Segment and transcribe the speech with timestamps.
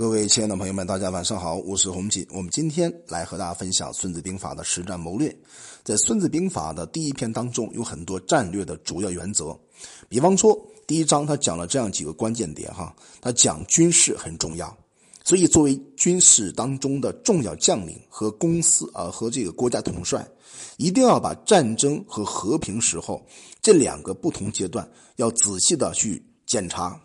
[0.00, 2.26] 各位亲爱的朋友们，大家晚上好，我是洪锦。
[2.30, 5.28] 我们今天来和大家分享《孙子兵法》的实战谋略。
[5.84, 9.54] 在《孙子兵法》的第一篇当中，有很多战略的主要原则。
[10.08, 14.74] 比方说，第一章他讲了这样几个关键点哈，他讲军事很重要，
[15.22, 20.26] 所以作为军事当中的重要将领和公司啊和这个国家统帅，
[20.78, 23.22] 一定要把战争和和平时候
[23.60, 26.98] 这两个不同阶段要仔细的去检查、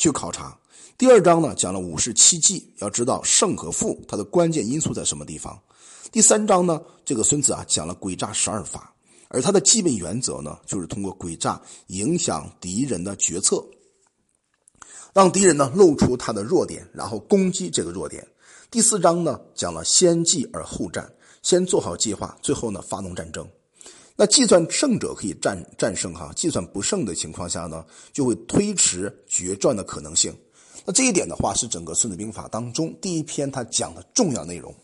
[0.00, 0.58] 去考察。
[0.96, 5.60] 第二章呢讲了五十七计，要知道胜和负它的关键因素在什么地方。
[6.10, 8.94] 第三章呢，这个孙子啊讲了诡诈十二法，
[9.28, 13.62] 而它的基本原则呢，就是通过诡诈影响敌人的决策，
[15.12, 18.26] 让敌人呢露出他的弱点，然后攻击这个弱点。
[18.70, 23.46] 第四章呢讲了先计而后战，先做好计划，最后呢发动战争。
[24.20, 30.30] 那计算胜者可以战战胜哈，计算不胜的情况下呢，就会推迟决战的可能性。
[30.84, 34.74] 那这一点的话，是整个《孙子兵法》当中第一篇他讲的重要内容，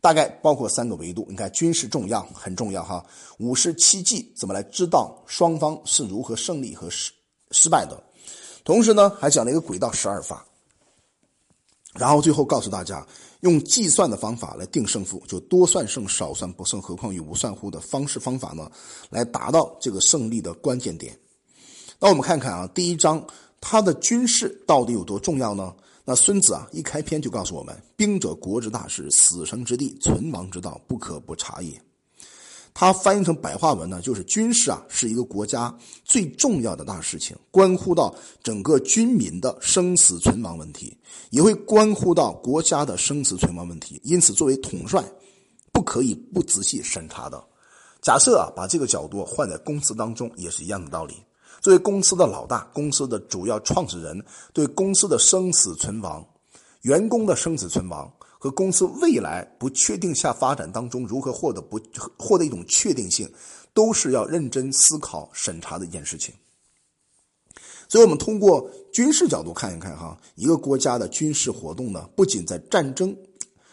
[0.00, 1.26] 大概包括三个维度。
[1.28, 3.04] 你看，军事重要很重要哈，
[3.38, 7.10] 五十七计怎么来知道双方是如何胜利和失
[7.50, 8.00] 失败的？
[8.62, 10.46] 同时呢，还讲了一个轨道十二法，
[11.94, 13.06] 然后最后告诉大家
[13.40, 18.70] 用计算的方法来定胜负，就多算胜，少算不胜，何况于无算乎的方式方法呢，
[19.10, 21.18] 来达到这个胜利的关键点。
[21.98, 23.24] 那我们看看啊，第一章。
[23.64, 25.72] 他的军事到底有多重要呢？
[26.04, 31.80] 那孙子啊，一开篇就告诉我们：“兵者，国之大事，死生之地，存亡之道，不可不察也。”
[32.74, 40.96] 他翻译成白话文呢，就是军事啊，是一个国家最重要的大事情，关乎到整个军民的生死存亡问题，
[41.30, 44.00] 也会关乎到国家的生死存亡问题。
[44.04, 45.04] 因此，作为统帅，
[45.70, 47.42] 不可以不仔细审查的。
[48.00, 51.14] 假设啊，把这个角度换在公司当中，也是一样的道理。
[51.60, 54.20] 作为公司的老大，公司的主要创始人，
[54.52, 56.26] 对公司的生死存亡、
[56.80, 58.12] 员工的生死存亡
[58.42, 61.80] 和公司未来不确定下发展当中如何获得不
[62.18, 63.32] 获得一种确定性，
[63.72, 66.34] 都是要认真思考审查的一件事情。
[67.88, 73.16] 所以，我们通过军事角度看一看哈，一个国家的军事活动呢，不仅在战争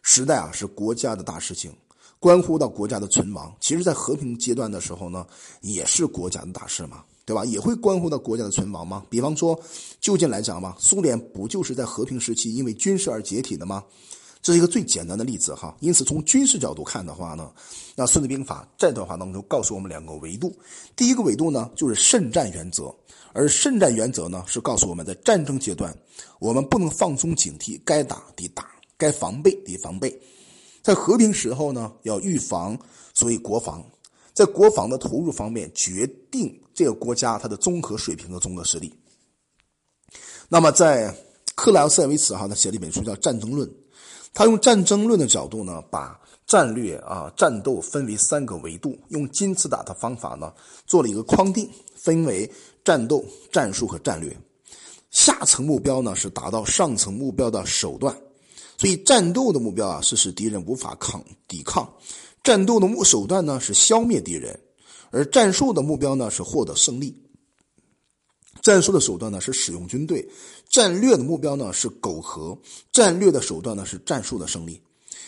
[0.00, 1.74] 时代啊是国家的大事情，
[2.20, 5.26] 关乎到国家的存亡；其实，在和平阶段的时候呢，
[5.60, 7.02] 也是国家的大事嘛。
[7.24, 7.44] 对吧？
[7.44, 9.04] 也会关乎到国家的存亡吗？
[9.10, 9.60] 比方说，
[10.00, 13.82] 就近来讲嘛，苏联不就是在和平时期因为军事而解体的吗？
[14.42, 15.74] 这是一个最简单的例子哈。
[15.80, 17.50] 因此，从军事角度看的话呢，
[17.94, 20.52] 那《孙子兵法》这段话当中告诉我们两个维度。
[20.96, 22.94] 第一个维度呢，就是慎战原则，
[23.32, 25.96] 而慎战原则呢，是告诉我们在战争阶段，
[26.40, 30.20] 我们不能放松警惕，该打得打，该防备得防备。
[30.82, 32.76] 在和平时候呢，要预防，
[33.14, 33.84] 所谓国防。
[34.34, 38.92] 在国防的投入方面，决定这个国家它的综合水平和综合实力。
[40.48, 41.14] 那么，在
[41.54, 43.68] 克莱奥塞维茨哈，他写了一本书叫《战争论》，
[44.34, 50.52] 他用战争论的角度呢，把战略啊战斗分为三个维度，用金字塔的方法呢，
[50.86, 52.50] 做了一个框定，分为
[52.84, 54.34] 战斗、战术和战略。
[55.10, 58.16] 下层目标呢是达到上层目标的手段，
[58.78, 61.86] 所以战斗的目标啊是使敌人无法抗抵抗。
[62.42, 64.58] 战斗的目手段呢是消灭敌人，
[65.10, 67.14] 而战术的目标呢是获得胜利。
[68.62, 70.26] 战术的手段呢是使用军队，
[70.70, 72.56] 战略的目标呢是苟合，
[72.92, 74.80] 战略的手段呢是战术的胜利。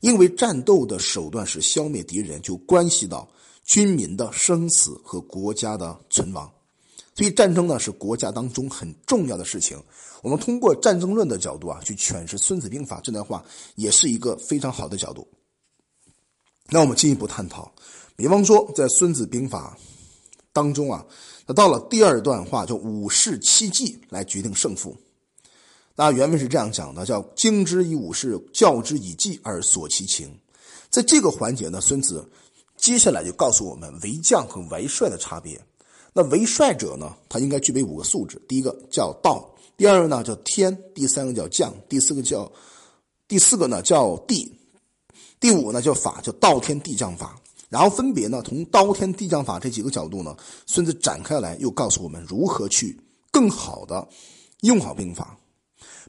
[0.00, 3.28] 因为战斗的手段是消灭敌人，就关系到
[3.64, 6.50] 军民的生死和国家的存亡，
[7.14, 9.82] 所以战争呢是国家当中很重要的事情。
[10.22, 13.44] 我们通过战争论的角度啊去诠释《孙子兵法》这段话，
[13.74, 15.26] 也是一个非常好的角度。
[16.68, 17.72] 那我们进一步探讨，
[18.16, 19.76] 比方说在《孙子兵法》
[20.56, 21.04] 当中啊，
[21.46, 24.96] 那到了第二段话叫“五事七计”来决定胜负。
[25.94, 30.34] 那原文是这样讲的：叫“经之以武事，教之以计，而索其情。”
[30.88, 32.26] 在这个环节呢，孙子
[32.78, 35.60] 接下来就告诉我们为将和为帅的差别。
[36.14, 39.46] 那为帅者呢，他应该具备五个素质：第一个叫道，
[39.76, 42.50] 第二个呢叫天，第三个叫将，第四个叫
[43.28, 44.50] 第四个呢叫地。
[45.38, 47.38] 第五呢叫法，叫道天地将法。
[47.68, 50.36] 然后分别呢从刀天地将法这几个角度呢，
[50.66, 52.98] 孙子展开来又告诉我们如何去
[53.30, 54.06] 更好的
[54.60, 55.36] 用好兵法。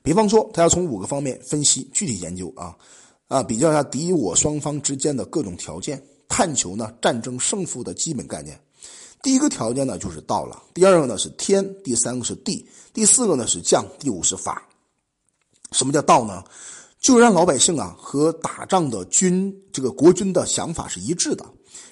[0.04, 2.78] 比方说，他要从五个方面分析具体研究啊
[3.28, 8.58] 啊，比较一下敌我双方之间的各种条件，探求呢战争胜负的基本概念。
[9.24, 14.62] 第一个条件呢就是道了，第二个呢是天，第三个是地，第四个呢是将，第五是法。
[15.74, 16.44] 什么叫道呢？
[17.00, 21.46] 就让老百姓啊和打仗的军这个国军的想法是一致的，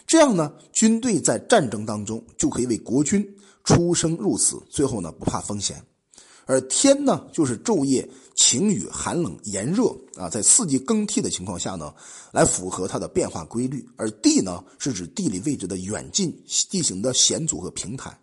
[0.07, 3.25] 这样呢，军队在战争当中就可以为国军
[3.63, 5.81] 出生入死，最后呢不怕风险。
[6.47, 9.85] 而天呢，就是昼夜晴雨寒冷炎热
[10.15, 11.91] 啊，在四季更替的情况下呢，
[12.31, 13.83] 来符合它的变化规律。
[13.97, 16.31] 而地呢，是指地理位置的远近、
[16.69, 18.15] 地形的险阻和平坦，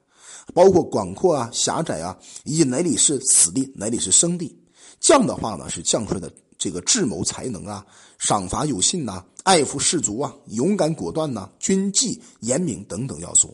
[0.54, 4.56] 包括广阔啊、狭窄啊，以及哪里是死地，哪里是生地。
[5.00, 6.32] 将的话呢，是将帅的
[6.62, 7.84] 这个智谋才能啊，
[8.20, 13.52] 赏罚有信呐，爱护士卒啊，勇敢果断呐，军纪严明等等要素。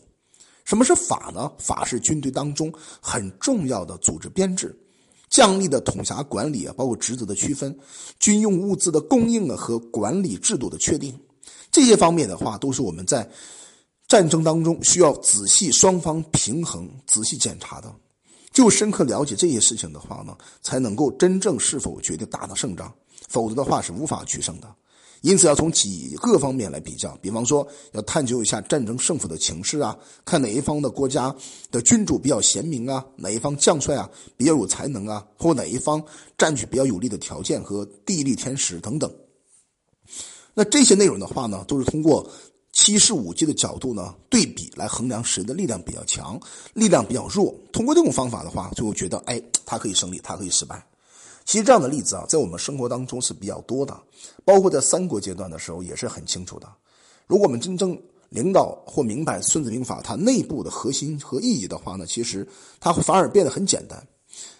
[0.63, 1.51] 什么是法呢？
[1.57, 2.71] 法是军队当中
[3.01, 4.79] 很重要的组织编制，
[5.27, 7.75] 将吏的统辖管理啊，包括职责的区分，
[8.19, 11.19] 军用物资的供应啊和管理制度的确定，
[11.71, 13.27] 这些方面的话，都是我们在
[14.07, 17.91] 战争当中需要仔细双方平衡、仔细检查的。
[18.51, 22.91] 就深刻了解这些事情的话呢，才能够真正是否决定打的胜仗，
[23.27, 24.67] 否则的话是无法取胜的。
[25.21, 31.35] 因此，要从几个方面来比较，比方说，要探究一下战争胜负的情势啊，看哪一方的国家
[31.69, 36.01] 的君主比较贤明啊，哪一方将帅啊比较有才能啊，或哪一方
[36.37, 39.13] 占据比较有利的条件和地利天时等等。
[40.53, 42.25] 那这些内容的话呢，都是通过
[42.89, 46.39] 七十五计的角度呢对比来衡量谁的力量比较强，
[46.73, 47.53] 力量比较弱。
[47.71, 50.83] 通过这种方法的话，最后觉得，哎，他可以胜利，他可以失败。
[51.45, 53.95] 其实这样的例子啊，在我们生活当中是比较多的，
[54.43, 56.67] 包括在三国阶段的时候也是很清楚的。
[57.27, 57.95] 如果我们真正
[58.29, 62.47] 领导或明白《孙子兵法》它内部的核心和意义的话呢，其实
[62.79, 64.03] 它反而变得很简单。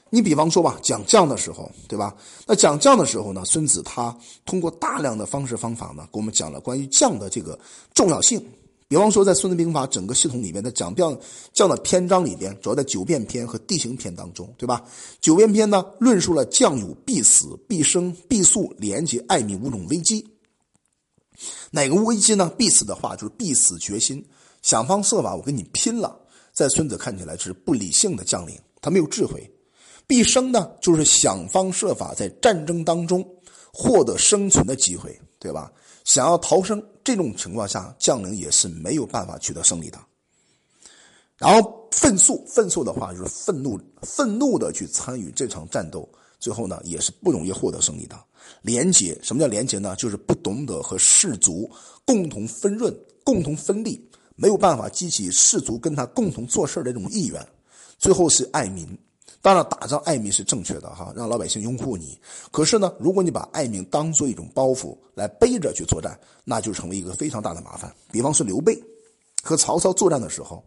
[0.09, 2.15] 你比方说吧，讲将的时候，对吧？
[2.47, 4.15] 那讲将的时候呢，孙子他
[4.45, 7.57] 通过大量的方式方法呢，给我们讲了关于将的这个
[7.93, 8.43] 重要性。
[8.87, 11.15] 比方说，在《孙子兵法》整个系统里面的讲将
[11.53, 14.83] 将的篇章里边，主要在九变篇和地形篇当中，对吧？
[15.21, 20.27] 九变篇呢，论述了将有必死、必生、必速、廉洁、爱民五种危机。
[21.69, 22.51] 哪个危机呢？
[22.57, 24.25] 必死的话就是必死决心，
[24.63, 26.19] 想方设法我跟你拼了。
[26.51, 29.47] 在孙子看起来是不理性的将领，他没有智慧。
[30.09, 33.23] 必生呢，就是想方设法在战争当中
[33.71, 35.71] 获得生存的机会，对吧？
[36.03, 39.99] 想要逃生，这种情况下，将领也是没有办法取得胜利的。
[41.37, 46.09] 然后愤怒，愤怒的话就是愤怒，愤怒的去参与这场战斗，
[46.39, 48.19] 最后呢也是不容易获得胜利的。
[48.63, 49.95] 廉洁，什么叫廉洁呢？
[49.95, 51.69] 就是不懂得和士卒
[52.03, 52.91] 共同分润、
[53.23, 54.03] 共同分利，
[54.35, 57.47] 没有办法激起士卒跟他共同做事的这种意愿。
[57.99, 58.97] 最后是爱民。
[59.41, 62.19] 当然，打仗爱民是正确的哈，让老百姓拥护你。
[62.51, 67.89] 可是呢，如果你把爱民当做一种包袱来背着去作战，那就成为一个非常大的麻烦。
[68.11, 68.77] 比方说刘备
[69.41, 70.61] 和曹操作战的时候，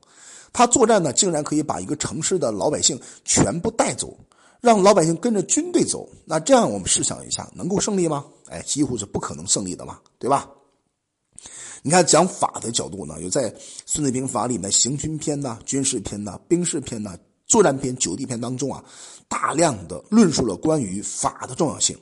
[0.54, 4.16] 他作战呢，竟然可以把一个城市的老百姓全部带走，
[4.62, 6.08] 让老百姓跟着军队走。
[6.24, 8.24] 那这样我们试想一下，能够胜利吗？
[8.48, 10.48] 哎，几乎是不可能胜利的嘛，对吧？
[11.82, 13.50] 你看讲法的角度呢，有在
[13.84, 17.18] 《孙子兵法》里面行军篇呐、军事篇呐、兵事篇呐。
[17.46, 18.82] 作战篇、九地篇当中啊，
[19.28, 21.96] 大量的论述了关于法的重要性。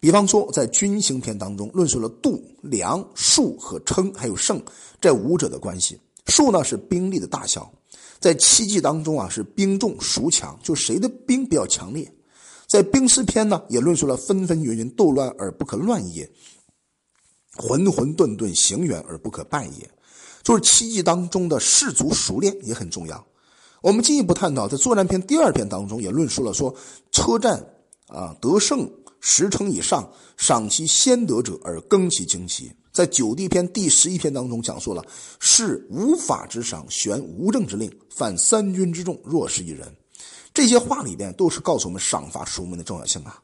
[0.00, 4.62] 比方说，在军行篇当中，论述了度、量、数和称，还有胜
[5.00, 5.98] 这五者的关系。
[6.26, 7.72] 数呢是兵力的大小，
[8.20, 12.08] 在七计当中啊是兵重孰强，就谁的兵比较强烈。
[12.68, 16.26] 在兵师篇呢，也论述了纷纷云云，斗乱而不可乱也；
[17.56, 19.90] 混混沌沌，行远而不可败也。
[20.42, 23.26] 就是七计当中的士卒熟练也很重要。
[23.80, 26.74] 我们进一步探讨，在作战篇第二篇当中，也论述了说，
[27.12, 27.64] 车战
[28.08, 28.90] 啊得胜
[29.20, 32.72] 十成以上，赏其先得者而更其旌旗。
[32.92, 35.04] 在九地篇第十一篇当中，讲述了
[35.38, 39.86] 是无法之赏，悬无政之令，犯三军之众，若是一人。
[40.52, 43.40] 这些话里边都是告诉我们赏罚书门的重要性啊。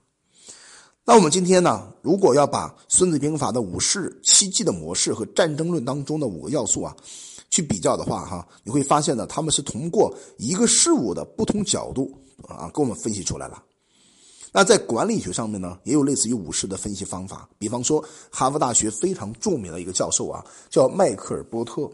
[1.04, 6.96] 那我们今天呢，如果要把《孙子兵法》的五式七计的模式和战争论当中的五个要素啊。
[7.54, 12.10] 去比较的话，哈，你会发现呢，他们是通过一个事物的不同角度
[12.48, 13.62] 啊，给我们分析出来了。
[14.50, 17.48] 那在管理学上面呢，也有类似于武士的分析方法。
[17.56, 21.88] 比方说，哈佛大学非常著名的一个教授啊，叫迈克尔波特，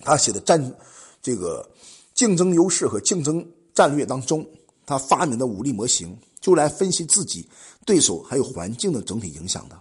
[0.00, 0.74] 他写的战
[1.22, 1.64] 这个
[2.12, 4.44] 竞争优势和竞争战略当中，
[4.84, 7.48] 他发明的武力模型，就来分析自己
[7.84, 9.80] 对手还有环境的整体影响的。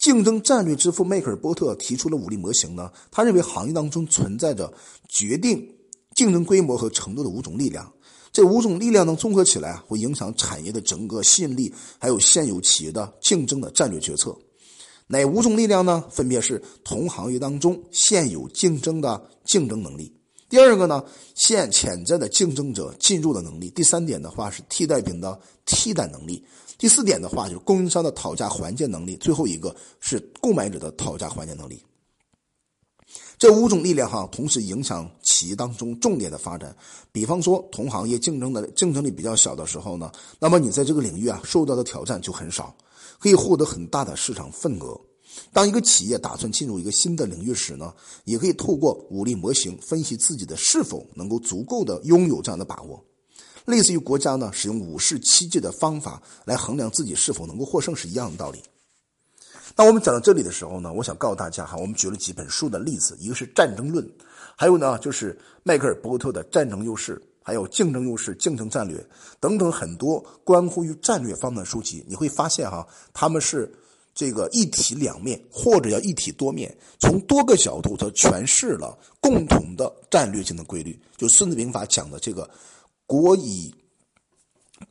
[0.00, 2.90] 竞争战略之父迈克尔波特提出了武力模型呢？
[3.10, 4.72] 他认为行业当中存在着
[5.08, 5.62] 决定
[6.16, 7.92] 竞争规模和程度的五种力量，
[8.32, 14.34] 这五种力量能综合起来，会影响产业的整个吸引力，还有现有企业的竞争的战略决策。
[15.06, 16.02] 哪五种力量呢？
[16.10, 20.10] 分别是同行业当中现有竞争的竞争能力；
[20.50, 21.02] 第二个呢，
[21.36, 26.44] 现潜在的竞争者进入的能力；第三点的话是替代品的替代能力。
[26.76, 31.80] 第四点的话，就是供应商的讨价还价能力；最后一个是购买者的讨价还价能力。
[33.38, 36.76] 这五种力量哈，同时影响企业当中重点的发展。
[37.12, 42.74] 比方说，同行业竞争的竞争力比较小的时候呢，那么你在这个领域啊受到的挑战就很少，
[43.20, 45.00] 可以获得很大的市场份额。
[45.52, 47.92] 当一个企业打算进入一个新的领域时呢，
[48.24, 53.04] 也可以透过武力模型分析自己的是否能够足够的拥有这样的把握。
[53.66, 58.60] 类似于国家呢使用五世七界的方法来衡量自己是否能够获胜是一样的道理。
[59.76, 64.04] 那我们讲到这里的时候呢，我想告诉大家哈，我们举了几本书的例子，一个是《战争论》，
[64.56, 68.98] 还有呢就是迈克尔·伯特的《战争优势》，还有《竞争优势》《竞争战略》
[69.38, 72.04] 等等很多关乎于战略方面的书籍。
[72.08, 73.72] 你会发现哈，他们是
[74.14, 80.98] 这个一体两面，或者叫一体多面，从多个角度它诠释了共同的战略性的规律。
[81.16, 82.48] 就《孙子兵法》讲的这个。
[83.06, 83.74] 国以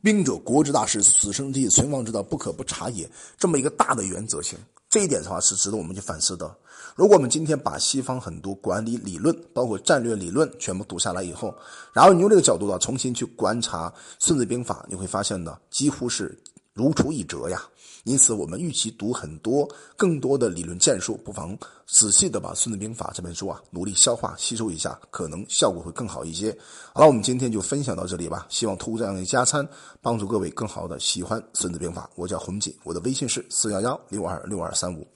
[0.02, 3.10] 兵者，国之大事，死生之存亡之道，不可不察也。
[3.38, 4.58] 这么一个大的原则性，
[4.90, 6.54] 这一点的话是值得我们去反思的。
[6.94, 11.54] 如果我们今天把西方很多管理理论，包括战略理论全部读下来以后，
[11.94, 16.38] 然后你用这个角度呢，重新去观察《孙子兵法》，你会发现呢，几乎是
[16.80, 17.62] 如出一辙呀。
[18.04, 21.54] 因此，我们与其读很多更多的理论建树，不妨
[21.86, 26.50] 仔细的把《孙子兵法》这本书啊，努力消化吸收一下，可能效果会更好一些。
[26.94, 28.46] 好了，我们今天就分享到这里吧。
[28.48, 29.68] 希望通过这样的加餐，
[30.00, 32.04] 帮助各位更好的喜欢《孙子兵法》。
[32.14, 35.06] 我叫洪锦，我的微信是四幺幺六二六二三五。